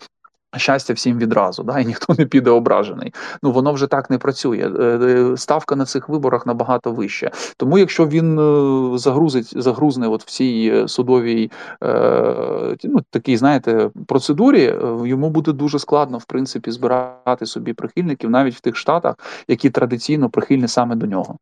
Щастя 0.58 0.94
всім 0.94 1.18
відразу, 1.18 1.64
да, 1.64 1.80
і 1.80 1.86
ніхто 1.86 2.16
не 2.18 2.26
піде 2.26 2.50
ображений. 2.50 3.14
Ну 3.44 3.52
воно 3.52 3.74
вже 3.74 3.88
так 3.88 4.10
не 4.10 4.18
працює. 4.18 4.72
Е, 4.80 4.84
е, 4.84 5.38
ставка 5.38 5.76
на 5.76 5.86
цих 5.86 6.10
виборах 6.10 6.46
набагато 6.46 6.92
вища. 6.92 7.32
Тому, 7.58 7.78
якщо 7.78 8.08
він 8.08 8.40
е, 8.40 8.98
загрузить, 8.98 9.62
загрузне 9.64 10.08
от 10.08 10.24
в 10.24 10.26
цій 10.26 10.84
судовій 10.88 11.52
ну, 12.84 13.00
такій, 13.10 13.38
знаєте, 13.38 13.90
процедурі, 14.08 14.76
йому 15.06 15.30
буде 15.30 15.52
дуже 15.52 15.80
складно 15.80 16.18
в 16.18 16.26
принципі 16.26 16.72
збирати 16.72 17.46
собі 17.46 17.74
прихильників 17.74 18.30
навіть 18.30 18.56
в 18.56 18.62
тих 18.62 18.76
штатах, 18.76 19.16
які 19.48 19.70
традиційно 19.70 20.30
прихильні 20.30 20.68
саме 20.68 20.96
до 20.96 21.06
нього. 21.06 21.38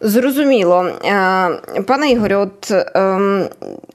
Зрозуміло, 0.00 0.84
е, 1.04 1.82
пане 1.86 2.10
Ігорю, 2.10 2.36
от 2.36 2.72
ем, 2.94 3.48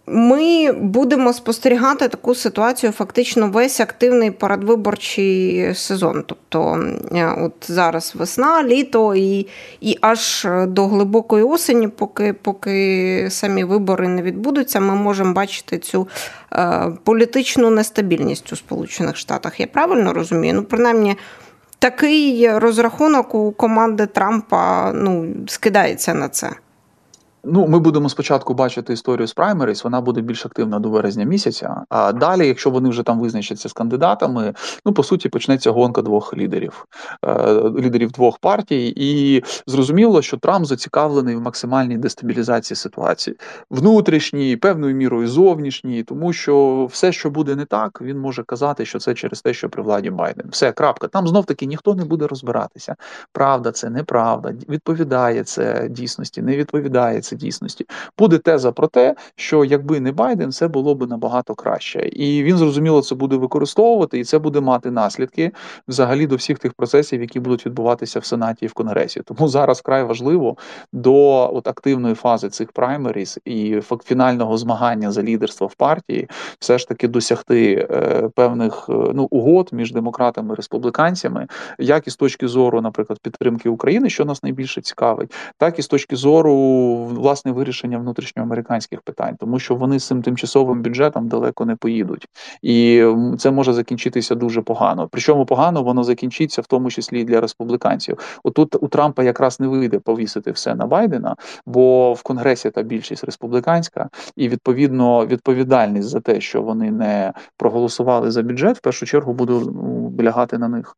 ми 0.07 0.71
будемо 0.71 1.33
спостерігати 1.33 2.07
таку 2.07 2.35
ситуацію 2.35 2.91
фактично 2.91 3.47
весь 3.47 3.79
активний 3.79 4.31
передвиборчий 4.31 5.75
сезон. 5.75 6.23
Тобто, 6.27 6.85
е, 7.15 7.35
от 7.37 7.53
зараз 7.61 8.13
весна, 8.15 8.63
літо 8.63 9.15
і 9.15 9.47
і 9.81 9.97
аж 10.01 10.47
до 10.67 10.87
глибокої 10.87 11.43
осені, 11.43 11.87
поки 11.87 12.33
поки 12.33 13.27
самі 13.29 13.63
вибори 13.63 14.07
не 14.07 14.21
відбудуться, 14.21 14.79
ми 14.79 14.95
можемо 14.95 15.33
бачити 15.33 15.77
цю 15.77 16.07
е, 16.53 16.87
політичну 17.03 17.69
нестабільність 17.69 18.53
у 18.53 18.55
Сполучених 18.55 19.17
Штатах. 19.17 19.59
Я 19.59 19.67
правильно 19.67 20.13
розумію? 20.13 20.53
Ну, 20.53 20.63
принаймні. 20.63 21.15
Такий 21.81 22.57
розрахунок 22.59 23.35
у 23.35 23.51
команди 23.51 24.05
Трампа 24.05 24.91
ну 24.91 25.33
скидається 25.47 26.13
на 26.13 26.29
це. 26.29 26.49
Ну, 27.43 27.67
ми 27.67 27.79
будемо 27.79 28.09
спочатку 28.09 28.53
бачити 28.53 28.93
історію 28.93 29.27
з 29.27 29.33
праймеріс, 29.33 29.83
вона 29.83 30.01
буде 30.01 30.21
більш 30.21 30.45
активна 30.45 30.79
до 30.79 30.89
березня 30.89 31.23
місяця. 31.23 31.83
А 31.89 32.11
далі, 32.11 32.47
якщо 32.47 32.69
вони 32.69 32.89
вже 32.89 33.03
там 33.03 33.19
визначаться 33.19 33.69
з 33.69 33.73
кандидатами, 33.73 34.53
ну 34.85 34.93
по 34.93 35.03
суті 35.03 35.29
почнеться 35.29 35.71
гонка 35.71 36.01
двох 36.01 36.37
лідерів, 36.37 36.85
е, 37.25 37.53
лідерів 37.53 38.11
двох 38.11 38.39
партій, 38.39 38.93
і 38.95 39.43
зрозуміло, 39.67 40.21
що 40.21 40.37
Трамп 40.37 40.65
зацікавлений 40.65 41.35
в 41.35 41.41
максимальній 41.41 41.97
дестабілізації 41.97 42.75
ситуації 42.75 43.35
внутрішній, 43.69 44.57
певною 44.57 44.95
мірою 44.95 45.27
зовнішній, 45.27 46.03
тому 46.03 46.33
що 46.33 46.85
все, 46.91 47.11
що 47.11 47.29
буде 47.29 47.55
не 47.55 47.65
так, 47.65 48.01
він 48.01 48.19
може 48.19 48.43
казати, 48.43 48.85
що 48.85 48.99
це 48.99 49.13
через 49.13 49.41
те, 49.41 49.53
що 49.53 49.69
при 49.69 49.83
владі 49.83 50.09
Байден. 50.09 50.45
Все 50.49 50.71
крапка. 50.71 51.07
Там 51.07 51.27
знов 51.27 51.45
таки 51.45 51.65
ніхто 51.65 51.95
не 51.95 52.05
буде 52.05 52.27
розбиратися. 52.27 52.95
Правда, 53.31 53.71
це 53.71 53.89
неправда. 53.89 54.53
Відповідає 54.69 55.43
це 55.43 55.87
дійсності, 55.89 56.41
не 56.41 56.57
відповідає 56.57 57.21
це 57.21 57.30
це 57.31 57.35
дійсності. 57.35 57.85
Буде 58.17 58.37
теза 58.37 58.71
про 58.71 58.87
те, 58.87 59.15
що 59.35 59.65
якби 59.65 59.99
не 59.99 60.11
Байден, 60.11 60.49
все 60.49 60.67
було 60.67 60.95
б 60.95 61.09
набагато 61.09 61.55
краще, 61.55 62.09
і 62.13 62.43
він 62.43 62.57
зрозуміло 62.57 63.01
це 63.01 63.15
буде 63.15 63.35
використовувати, 63.35 64.19
і 64.19 64.23
це 64.23 64.39
буде 64.39 64.61
мати 64.61 64.91
наслідки 64.91 65.51
взагалі 65.87 66.27
до 66.27 66.35
всіх 66.35 66.59
тих 66.59 66.73
процесів, 66.73 67.21
які 67.21 67.39
будуть 67.39 67.65
відбуватися 67.65 68.19
в 68.19 68.25
Сенаті 68.25 68.65
і 68.65 68.67
в 68.67 68.73
Конгресі. 68.73 69.21
Тому 69.25 69.47
зараз 69.47 69.81
край 69.81 70.03
важливо 70.03 70.57
до 70.93 71.13
от 71.55 71.67
активної 71.67 72.15
фази 72.15 72.49
цих 72.49 72.71
праймеріс 72.71 73.37
і 73.45 73.81
фінального 74.05 74.57
змагання 74.57 75.11
за 75.11 75.23
лідерство 75.23 75.67
в 75.67 75.75
партії, 75.75 76.27
все 76.59 76.77
ж 76.77 76.87
таки 76.87 77.07
досягти 77.07 77.87
е, 77.91 78.29
певних 78.35 78.85
е, 78.89 78.93
ну 79.13 79.27
угод 79.31 79.69
між 79.71 79.93
демократами 79.93 80.53
і 80.53 80.55
республіканцями, 80.55 81.47
як 81.79 82.07
і 82.07 82.09
з 82.09 82.15
точки 82.15 82.47
зору, 82.47 82.81
наприклад, 82.81 83.19
підтримки 83.19 83.69
України, 83.69 84.09
що 84.09 84.25
нас 84.25 84.43
найбільше 84.43 84.81
цікавить, 84.81 85.33
так 85.57 85.79
і 85.79 85.81
з 85.81 85.87
точки 85.87 86.15
зору 86.15 86.51
власне 87.21 87.51
вирішення 87.51 87.97
внутрішньоамериканських 87.97 89.01
питань, 89.01 89.35
тому 89.39 89.59
що 89.59 89.75
вони 89.75 89.99
з 89.99 90.07
цим 90.07 90.21
тимчасовим 90.21 90.81
бюджетом 90.81 91.27
далеко 91.27 91.65
не 91.65 91.75
поїдуть, 91.75 92.27
і 92.61 93.05
це 93.39 93.51
може 93.51 93.73
закінчитися 93.73 94.35
дуже 94.35 94.61
погано. 94.61 95.07
Причому 95.11 95.45
погано 95.45 95.83
воно 95.83 96.03
закінчиться 96.03 96.61
в 96.61 96.65
тому 96.65 96.91
числі 96.91 97.21
і 97.21 97.23
для 97.23 97.41
республіканців. 97.41 98.39
Отут 98.43 98.75
у 98.83 98.87
Трампа 98.87 99.23
якраз 99.23 99.59
не 99.59 99.67
вийде 99.67 99.99
повісити 99.99 100.51
все 100.51 100.75
на 100.75 100.85
Байдена, 100.85 101.35
бо 101.65 102.13
в 102.13 102.23
Конгресі 102.23 102.69
та 102.71 102.81
більшість 102.81 103.23
республіканська, 103.23 104.09
і 104.35 104.49
відповідно 104.49 105.25
відповідальність 105.25 106.09
за 106.09 106.19
те, 106.19 106.41
що 106.41 106.61
вони 106.61 106.91
не 106.91 107.33
проголосували 107.57 108.31
за 108.31 108.41
бюджет, 108.41 108.77
в 108.77 108.81
першу 108.81 109.05
чергу 109.05 109.33
буде 109.33 109.53
лягати 110.23 110.57
на 110.57 110.67
них. 110.67 110.95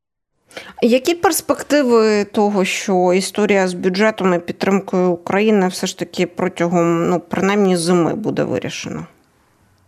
Які 0.81 1.15
перспективи 1.15 2.23
того, 2.23 2.65
що 2.65 3.13
історія 3.13 3.67
з 3.67 3.73
бюджетом 3.73 4.33
і 4.33 4.39
підтримкою 4.39 5.11
України 5.11 5.67
все 5.67 5.87
ж 5.87 5.99
таки 5.99 6.25
протягом 6.27 7.09
ну 7.09 7.19
принаймні 7.19 7.77
зими 7.77 8.15
буде 8.15 8.43
вирішена? 8.43 9.07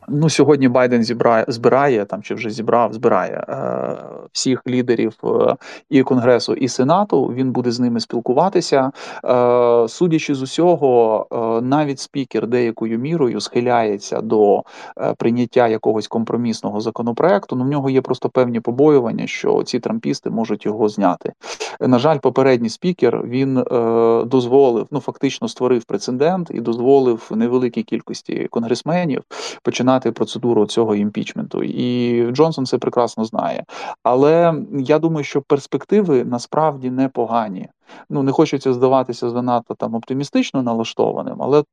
Ну, 0.08 0.30
сьогодні 0.30 0.68
Байден 0.68 1.04
зібрає 1.04 1.46
збирає 1.48 2.06
там 2.06 2.22
чи 2.22 2.36
вже 2.36 2.50
зібрав, 2.50 2.94
збирає 2.94 3.46
е, 3.50 3.96
всіх 4.32 4.62
лідерів 4.68 5.14
е, 5.24 5.56
і 5.90 6.04
конгресу, 6.04 6.54
і 6.54 6.68
сенату. 6.68 7.26
Він 7.26 7.52
буде 7.52 7.72
з 7.72 7.80
ними 7.80 8.00
спілкуватися. 8.00 8.92
Е, 9.26 9.88
Судячи 9.88 10.36
з 10.36 10.42
усього, 10.42 11.28
е, 11.32 11.62
навіть 11.62 12.00
спікер 12.00 12.48
деякою 12.48 13.00
мірою 13.00 13.42
схиляється 13.42 14.22
до 14.22 14.64
е, 14.98 15.14
прийняття 15.18 15.68
якогось 15.68 16.08
компромісного 16.08 16.82
законопроекту. 16.82 17.56
Ну 17.56 17.64
в 17.64 17.68
нього 17.68 17.90
є 17.90 18.02
просто 18.02 18.30
певні 18.30 18.60
побоювання, 18.60 19.28
що 19.28 19.64
ці 19.64 19.80
трампісти 19.80 20.30
можуть 20.30 20.66
його 20.66 20.90
зняти. 20.90 21.34
На 21.80 22.00
жаль, 22.00 22.18
попередній 22.18 22.70
спікер 22.70 23.22
він 23.24 23.58
е, 23.58 23.64
дозволив, 24.26 24.88
ну 24.92 25.00
фактично 25.00 25.48
створив 25.48 25.84
прецедент 25.84 26.52
і 26.54 26.62
дозволив 26.62 27.32
невеликій 27.36 27.84
кількості 27.84 28.48
конгресменів 28.52 29.22
починати 29.64 29.95
починати 29.96 30.12
процедуру 30.12 30.66
цього 30.66 30.96
імпічменту, 30.96 31.64
і 31.64 32.32
Джонсон 32.32 32.66
це 32.66 32.78
прекрасно 32.78 33.26
знає. 33.26 33.64
Але 34.04 34.54
я 34.80 35.00
думаю, 35.00 35.24
що 35.24 35.42
перспективи 35.42 36.24
насправді 36.24 36.90
непогані. 36.90 37.70
Ну 38.10 38.24
не 38.24 38.32
хочеться 38.32 38.74
здаватися 38.74 39.30
занадто 39.30 39.76
там 39.76 39.96
оптимістично 39.96 40.64
налаштованим, 40.64 41.38
але 41.40 41.64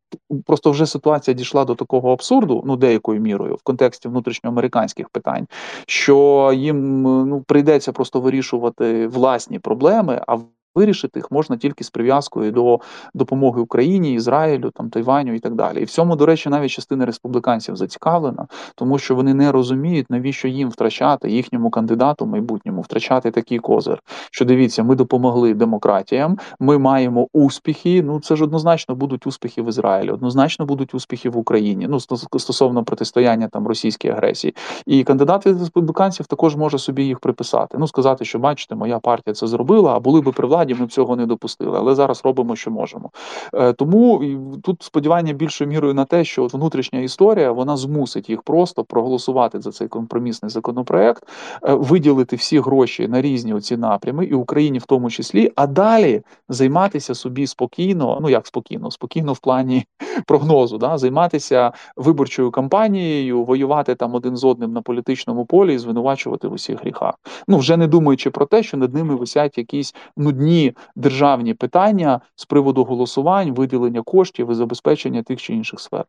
просто 0.46 0.70
вже 0.70 0.86
ситуація 0.86 1.34
дійшла 1.34 1.64
до 1.64 1.74
такого 1.74 2.12
абсурду, 2.12 2.62
ну 2.66 2.76
деякою 2.76 3.20
мірою, 3.20 3.54
в 3.54 3.62
контексті 3.62 4.08
внутрішньоамериканських 4.08 5.08
питань, 5.08 5.46
що 5.86 6.50
їм 6.54 7.02
ну 7.02 7.40
прийдеться 7.46 7.92
просто 7.92 8.20
вирішувати 8.20 9.06
власні 9.06 9.58
проблеми. 9.58 10.20
а 10.26 10.38
Вирішити 10.74 11.18
їх 11.18 11.30
можна 11.30 11.56
тільки 11.56 11.84
з 11.84 11.90
прив'язкою 11.90 12.52
до 12.52 12.80
допомоги 13.14 13.60
Україні, 13.60 14.14
Ізраїлю, 14.14 14.70
там 14.70 14.90
Тайваню 14.90 15.34
і 15.34 15.38
так 15.38 15.54
далі. 15.54 15.80
І 15.80 15.84
в 15.84 15.90
цьому, 15.90 16.16
до 16.16 16.26
речі, 16.26 16.48
навіть 16.48 16.70
частина 16.70 17.06
республіканців 17.06 17.76
зацікавлена, 17.76 18.46
тому 18.74 18.98
що 18.98 19.14
вони 19.14 19.34
не 19.34 19.52
розуміють, 19.52 20.10
навіщо 20.10 20.48
їм 20.48 20.70
втрачати 20.70 21.30
їхньому 21.30 21.70
кандидату 21.70 22.26
майбутньому, 22.26 22.80
втрачати 22.80 23.30
такий 23.30 23.58
козир. 23.58 24.02
Що 24.30 24.44
дивіться, 24.44 24.82
ми 24.82 24.94
допомогли 24.94 25.54
демократіям, 25.54 26.38
ми 26.60 26.78
маємо 26.78 27.28
успіхи. 27.32 28.02
Ну 28.02 28.20
це 28.20 28.36
ж 28.36 28.44
однозначно 28.44 28.94
будуть 28.94 29.26
успіхи 29.26 29.62
в 29.62 29.68
Ізраїлі, 29.68 30.10
однозначно 30.10 30.66
будуть 30.66 30.94
успіхи 30.94 31.30
в 31.30 31.36
Україні. 31.36 31.86
Ну 31.88 32.00
стосовно 32.38 32.84
протистояння 32.84 33.48
там 33.48 33.66
російській 33.66 34.08
агресії. 34.08 34.54
І 34.86 35.04
кандидат 35.04 35.46
від 35.46 35.58
республіканців 35.58 36.26
також 36.26 36.56
може 36.56 36.78
собі 36.78 37.04
їх 37.04 37.20
приписати. 37.20 37.78
Ну 37.78 37.86
сказати, 37.86 38.24
що 38.24 38.38
бачите, 38.38 38.74
моя 38.74 38.98
партія 38.98 39.34
це 39.34 39.46
зробила, 39.46 39.96
а 39.96 40.00
були 40.00 40.20
би 40.20 40.32
при 40.32 40.48
владі, 40.48 40.61
владі 40.62 40.74
ми 40.80 40.86
б 40.86 40.92
цього 40.92 41.16
не 41.16 41.26
допустили, 41.26 41.78
але 41.78 41.94
зараз 41.94 42.20
робимо, 42.24 42.56
що 42.56 42.70
можемо. 42.70 43.10
Е, 43.54 43.72
тому 43.72 44.22
тут 44.62 44.82
сподівання 44.82 45.32
більшою 45.32 45.70
мірою 45.70 45.94
на 45.94 46.04
те, 46.04 46.24
що 46.24 46.44
от 46.44 46.52
внутрішня 46.52 47.00
історія 47.00 47.52
вона 47.52 47.76
змусить 47.76 48.30
їх 48.30 48.42
просто 48.42 48.84
проголосувати 48.84 49.60
за 49.60 49.72
цей 49.72 49.88
компромісний 49.88 50.50
законопроект, 50.50 51.22
е, 51.62 51.74
виділити 51.74 52.36
всі 52.36 52.58
гроші 52.58 53.08
на 53.08 53.22
різні 53.22 53.54
оці 53.54 53.76
напрями, 53.76 54.24
і 54.24 54.34
Україні 54.34 54.78
в 54.78 54.86
тому 54.86 55.10
числі, 55.10 55.52
а 55.56 55.66
далі 55.66 56.22
займатися 56.48 57.14
собі 57.14 57.46
спокійно, 57.46 58.18
ну 58.22 58.30
як 58.30 58.46
спокійно, 58.46 58.90
спокійно 58.90 59.32
в 59.32 59.38
плані 59.38 59.84
прогнозу, 60.26 60.78
да, 60.78 60.98
займатися 60.98 61.72
виборчою 61.96 62.50
кампанією, 62.50 63.44
воювати 63.44 63.94
там 63.94 64.14
один 64.14 64.36
з 64.36 64.44
одним 64.44 64.72
на 64.72 64.82
політичному 64.82 65.46
полі 65.46 65.74
і 65.74 65.78
звинувачувати 65.78 66.48
в 66.48 66.52
усіх 66.52 66.80
гріхах. 66.80 67.14
Ну 67.48 67.58
вже 67.58 67.76
не 67.76 67.86
думаючи 67.86 68.30
про 68.30 68.46
те, 68.46 68.62
що 68.62 68.76
над 68.76 68.94
ними 68.94 69.14
висять 69.14 69.58
якісь 69.58 69.94
нудні 70.16 70.51
складні 70.52 70.76
державні 70.96 71.54
питання 71.54 72.20
з 72.36 72.44
приводу 72.44 72.84
голосувань, 72.84 73.54
виділення 73.54 74.02
коштів 74.02 74.50
і 74.50 74.54
забезпечення 74.54 75.22
тих 75.22 75.40
чи 75.40 75.52
інших 75.54 75.80
сфер. 75.80 76.04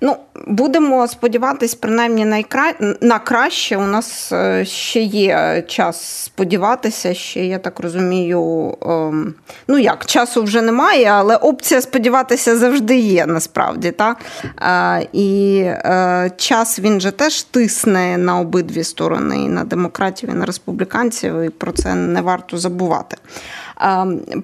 Ну, 0.00 0.16
будемо 0.46 1.08
сподіватись, 1.08 1.74
принаймні 1.74 2.24
найкра... 2.24 2.72
на 3.00 3.18
краще. 3.18 3.76
У 3.76 3.86
нас 3.86 4.32
е, 4.32 4.64
ще 4.64 5.00
є 5.00 5.64
час 5.68 6.02
сподіватися, 6.02 7.14
ще 7.14 7.44
я 7.44 7.58
так 7.58 7.80
розумію. 7.80 8.74
Ем... 8.82 9.34
Ну 9.68 9.78
як, 9.78 10.06
часу 10.06 10.42
вже 10.42 10.62
немає, 10.62 11.06
але 11.06 11.36
опція 11.36 11.80
сподіватися 11.80 12.56
завжди 12.56 12.96
є 12.96 13.26
насправді. 13.26 13.90
Та? 13.90 14.16
Е, 14.62 15.08
і 15.12 15.60
е, 15.64 16.30
час 16.36 16.78
він 16.78 17.00
же 17.00 17.10
теж 17.10 17.42
тисне 17.42 18.18
на 18.18 18.40
обидві 18.40 18.84
сторони, 18.84 19.42
і 19.42 19.48
на 19.48 19.64
демократів, 19.64 20.30
і 20.30 20.34
на 20.34 20.44
республіканців, 20.44 21.40
і 21.40 21.48
про 21.48 21.72
це 21.72 21.94
не 21.94 22.20
варто 22.20 22.58
забувати. 22.58 23.16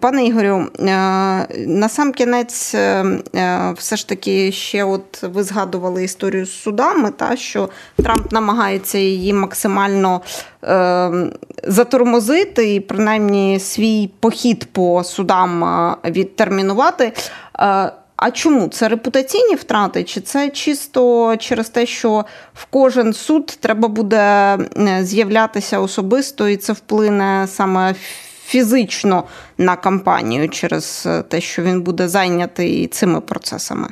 Пане 0.00 0.24
Ігорю, 0.24 0.66
на 1.66 1.88
сам 1.88 2.12
кінець, 2.12 2.74
е, 2.74 3.04
е, 3.34 3.74
все 3.76 3.96
ж 3.96 4.08
таки, 4.08 4.52
ще 4.52 4.84
от 4.84 5.22
ви 5.22 5.42
згадували 5.42 6.04
історію 6.04 6.46
з 6.46 6.62
судами, 6.62 7.10
та 7.10 7.36
що 7.36 7.68
Трамп 7.96 8.32
намагається 8.32 8.98
її 8.98 9.32
максимально 9.32 10.20
е, 10.64 11.10
затормозити 11.64 12.74
і 12.74 12.80
принаймні 12.80 13.60
свій 13.60 14.10
похід 14.20 14.72
по 14.72 15.04
судам 15.04 15.64
відтермінувати. 16.04 17.12
А 18.16 18.30
чому 18.32 18.68
це 18.68 18.88
репутаційні 18.88 19.54
втрати? 19.54 20.04
Чи 20.04 20.20
це 20.20 20.48
чисто 20.48 21.36
через 21.36 21.68
те, 21.68 21.86
що 21.86 22.24
в 22.54 22.64
кожен 22.64 23.12
суд 23.12 23.46
треба 23.60 23.88
буде 23.88 24.58
з'являтися 25.00 25.80
особисто, 25.80 26.48
і 26.48 26.56
це 26.56 26.72
вплине 26.72 27.46
саме 27.50 27.94
фізично 28.50 29.24
на 29.58 29.76
кампанію 29.76 30.48
через 30.48 31.08
те, 31.28 31.40
що 31.40 31.62
він 31.62 31.82
буде 31.82 32.08
зайнятий 32.08 32.86
цими 32.86 33.20
процесами? 33.20 33.88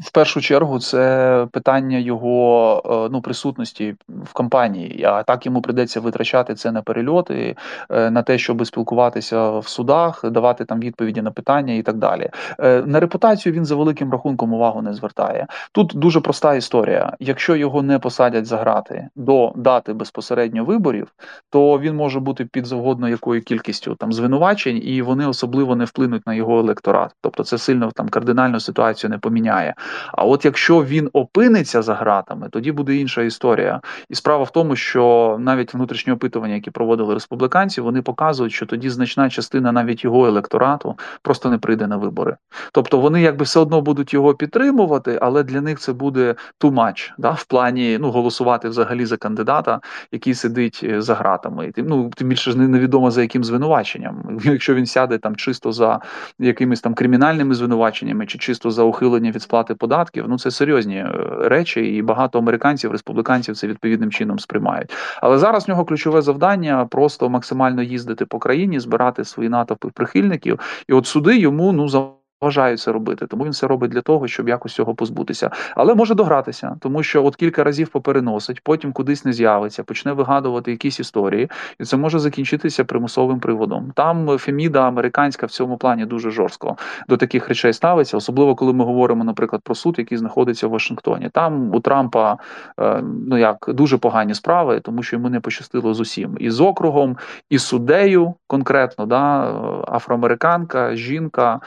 В 0.00 0.10
першу 0.10 0.40
чергу 0.40 0.78
це 0.80 1.46
питання 1.52 1.98
його 1.98 2.82
е, 3.06 3.08
ну 3.12 3.20
присутності 3.20 3.94
в 4.08 4.32
компанії. 4.32 5.04
А 5.04 5.22
так 5.22 5.46
йому 5.46 5.62
придеться 5.62 6.00
витрачати 6.00 6.54
це 6.54 6.72
на 6.72 6.82
перельоти, 6.82 7.56
е, 7.90 8.10
на 8.10 8.22
те, 8.22 8.38
щоб 8.38 8.66
спілкуватися 8.66 9.50
в 9.58 9.68
судах, 9.68 10.30
давати 10.30 10.64
там 10.64 10.80
відповіді 10.80 11.22
на 11.22 11.30
питання 11.30 11.74
і 11.74 11.82
так 11.82 11.96
далі. 11.96 12.30
Е, 12.60 12.82
на 12.86 13.00
репутацію 13.00 13.52
він 13.52 13.64
за 13.64 13.74
великим 13.74 14.12
рахунком 14.12 14.52
увагу 14.52 14.82
не 14.82 14.94
звертає. 14.94 15.46
Тут 15.72 15.92
дуже 15.94 16.20
проста 16.20 16.54
історія. 16.54 17.12
Якщо 17.20 17.56
його 17.56 17.82
не 17.82 17.98
посадять 17.98 18.46
за 18.46 18.56
грати 18.56 19.08
до 19.16 19.52
дати 19.56 19.92
безпосередньо 19.92 20.64
виборів, 20.64 21.08
то 21.50 21.78
він 21.78 21.96
може 21.96 22.20
бути 22.20 22.44
під 22.44 22.66
завгодно 22.66 23.08
якою 23.08 23.42
кількістю 23.42 23.94
там 23.94 24.12
звинувачень, 24.12 24.80
і 24.84 25.02
вони 25.02 25.26
особливо 25.26 25.76
не 25.76 25.84
вплинуть 25.84 26.26
на 26.26 26.34
його 26.34 26.58
електорат. 26.58 27.10
Тобто, 27.20 27.44
це 27.44 27.58
сильно 27.58 27.90
там 27.94 28.08
кардинальну 28.08 28.60
ситуацію 28.60 29.10
не 29.10 29.18
поміняє. 29.18 29.74
А 30.12 30.24
от 30.24 30.44
якщо 30.44 30.84
він 30.84 31.10
опиниться 31.12 31.82
за 31.82 31.94
гратами, 31.94 32.48
тоді 32.50 32.72
буде 32.72 32.96
інша 32.96 33.22
історія. 33.22 33.80
І 34.08 34.14
справа 34.14 34.44
в 34.44 34.50
тому, 34.50 34.76
що 34.76 35.36
навіть 35.40 35.74
внутрішні 35.74 36.12
опитування, 36.12 36.54
які 36.54 36.70
проводили 36.70 37.14
республіканці, 37.14 37.80
вони 37.80 38.02
показують, 38.02 38.52
що 38.52 38.66
тоді 38.66 38.90
значна 38.90 39.30
частина 39.30 39.72
навіть 39.72 40.04
його 40.04 40.26
електорату 40.26 40.94
просто 41.22 41.50
не 41.50 41.58
прийде 41.58 41.86
на 41.86 41.96
вибори. 41.96 42.36
Тобто 42.72 42.98
вони 42.98 43.20
якби 43.20 43.44
все 43.44 43.60
одно 43.60 43.80
будуть 43.80 44.14
його 44.14 44.34
підтримувати, 44.34 45.18
але 45.22 45.42
для 45.42 45.60
них 45.60 45.78
це 45.78 45.92
буде 45.92 46.34
too 46.60 46.74
much, 46.74 47.12
да, 47.18 47.30
в 47.30 47.44
плані 47.44 47.98
ну 48.00 48.10
голосувати 48.10 48.68
взагалі 48.68 49.06
за 49.06 49.16
кандидата, 49.16 49.80
який 50.12 50.34
сидить 50.34 50.80
е, 50.84 51.02
за 51.02 51.14
гратами. 51.14 51.72
І 51.76 51.82
ну 51.82 52.10
тим 52.16 52.28
більше 52.28 52.50
ж 52.50 52.58
невідомо 52.58 53.10
за 53.10 53.22
яким 53.22 53.44
звинуваченням. 53.44 54.40
Якщо 54.44 54.74
він 54.74 54.86
сяде 54.86 55.18
там 55.18 55.36
чисто 55.36 55.72
за 55.72 56.00
якимись 56.38 56.80
там 56.80 56.94
кримінальними 56.94 57.54
звинуваченнями, 57.54 58.26
чи 58.26 58.38
чисто 58.38 58.70
за 58.70 58.82
ухилення 58.82 59.30
від 59.30 59.42
сплати 59.42 59.74
податків. 59.76 60.24
Ну 60.28 60.38
це 60.38 60.50
серйозні 60.50 60.96
е, 60.96 61.12
речі, 61.40 61.80
і 61.80 62.02
багато 62.02 62.38
американців, 62.38 62.92
республіканців 62.92 63.56
це 63.56 63.66
відповідним 63.66 64.10
чином 64.10 64.38
сприймають. 64.38 64.92
Але 65.22 65.38
зараз 65.38 65.66
в 65.66 65.70
нього 65.70 65.84
ключове 65.84 66.22
завдання 66.22 66.86
просто 66.86 67.28
максимально 67.28 67.82
їздити 67.82 68.26
по 68.26 68.38
країні, 68.38 68.80
збирати 68.80 69.24
свої 69.24 69.48
натовпи 69.48 69.88
прихильників, 69.88 70.60
і 70.88 70.92
от 70.92 71.06
суди 71.06 71.38
йому 71.38 71.72
ну 71.72 71.88
за. 71.88 72.15
Вважаю 72.40 72.76
це 72.76 72.92
робити, 72.92 73.26
тому 73.26 73.44
він 73.44 73.50
все 73.50 73.66
робить 73.66 73.90
для 73.90 74.00
того, 74.00 74.28
щоб 74.28 74.48
якось 74.48 74.74
цього 74.74 74.94
позбутися. 74.94 75.50
Але 75.76 75.94
може 75.94 76.14
догратися, 76.14 76.76
тому 76.80 77.02
що 77.02 77.24
от 77.24 77.36
кілька 77.36 77.64
разів 77.64 77.88
попереносить, 77.88 78.60
потім 78.62 78.92
кудись 78.92 79.24
не 79.24 79.32
з'явиться, 79.32 79.84
почне 79.84 80.12
вигадувати 80.12 80.70
якісь 80.70 81.00
історії, 81.00 81.50
і 81.80 81.84
це 81.84 81.96
може 81.96 82.18
закінчитися 82.18 82.84
примусовим 82.84 83.40
приводом. 83.40 83.92
Там 83.94 84.38
Феміда 84.38 84.88
американська 84.88 85.46
в 85.46 85.50
цьому 85.50 85.76
плані 85.76 86.06
дуже 86.06 86.30
жорстко 86.30 86.76
до 87.08 87.16
таких 87.16 87.48
речей 87.48 87.72
ставиться, 87.72 88.16
особливо 88.16 88.54
коли 88.54 88.72
ми 88.72 88.84
говоримо, 88.84 89.24
наприклад, 89.24 89.62
про 89.64 89.74
суд, 89.74 89.94
який 89.98 90.18
знаходиться 90.18 90.66
в 90.66 90.70
Вашингтоні. 90.70 91.30
Там 91.32 91.74
у 91.74 91.80
Трампа 91.80 92.36
е, 92.80 93.02
ну 93.02 93.38
як 93.38 93.64
дуже 93.68 93.98
погані 93.98 94.34
справи, 94.34 94.80
тому 94.80 95.02
що 95.02 95.16
йому 95.16 95.28
не 95.28 95.40
пощастило 95.40 95.94
з 95.94 96.00
усім 96.00 96.36
і 96.40 96.50
з 96.50 96.60
округом, 96.60 97.16
і 97.50 97.58
суддею 97.58 98.34
конкретно, 98.46 99.06
да, 99.06 99.52
афроамериканка, 99.88 100.96
жінка. 100.96 101.60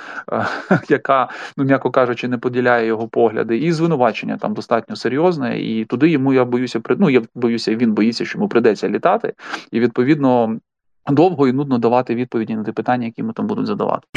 Яка, 0.89 1.29
ну 1.57 1.63
м'яко 1.63 1.91
кажучи, 1.91 2.27
не 2.27 2.37
поділяє 2.37 2.87
його 2.87 3.07
погляди, 3.07 3.57
і 3.57 3.71
звинувачення 3.71 4.37
там 4.37 4.53
достатньо 4.53 4.95
серйозне. 4.95 5.59
І 5.59 5.85
туди 5.85 6.09
йому 6.09 6.33
я 6.33 6.45
боюся 6.45 6.81
ну, 6.89 7.09
я 7.09 7.21
боюся, 7.35 7.75
він 7.75 7.93
боїться, 7.93 8.25
що 8.25 8.37
йому 8.37 8.49
придеться 8.49 8.89
літати, 8.89 9.33
і 9.71 9.79
відповідно 9.79 10.59
довго 11.07 11.47
і 11.47 11.53
нудно 11.53 11.77
давати 11.77 12.15
відповіді 12.15 12.55
на 12.55 12.63
ті 12.63 12.71
питання, 12.71 13.05
які 13.05 13.23
ми 13.23 13.33
там 13.33 13.47
будуть 13.47 13.67
задавати. 13.67 14.07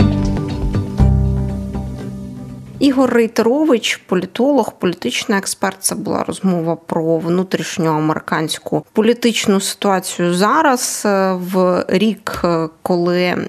Ігор 2.83 3.11
Рейтерович, 3.11 3.97
політолог, 3.97 4.73
політичний 4.73 5.39
експерт. 5.39 5.77
Це 5.81 5.95
була 5.95 6.25
розмова 6.25 6.77
про 6.77 7.19
внутрішню 7.19 7.91
американську 7.91 8.87
політичну 8.93 9.61
ситуацію 9.61 10.35
зараз 10.35 11.03
е, 11.07 11.33
в 11.33 11.85
рік, 11.89 12.41
е, 12.45 12.69
коли 12.83 13.23
е, 13.23 13.47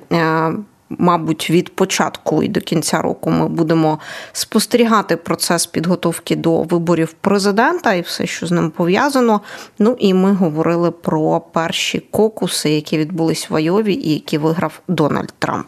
мабуть, 0.97 1.49
від 1.49 1.75
початку 1.75 2.43
і 2.43 2.47
до 2.47 2.61
кінця 2.61 3.01
року 3.01 3.31
ми 3.31 3.47
будемо 3.47 3.99
спостерігати 4.31 5.17
процес 5.17 5.65
підготовки 5.65 6.35
до 6.35 6.61
виборів 6.61 7.13
президента 7.13 7.93
і 7.93 8.01
все, 8.01 8.25
що 8.25 8.47
з 8.47 8.51
ним 8.51 8.71
пов'язано. 8.71 9.41
Ну 9.79 9.95
і 9.99 10.13
ми 10.13 10.33
говорили 10.33 10.91
про 10.91 11.39
перші 11.39 11.99
кокуси, 11.99 12.69
які 12.69 12.97
відбулись 12.97 13.49
в 13.49 13.55
Айові 13.55 13.93
і 13.93 14.13
які 14.13 14.37
виграв 14.37 14.79
Дональд 14.87 15.33
Трамп. 15.39 15.67